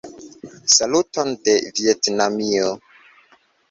[0.75, 2.77] Saluton de Vjetnamio!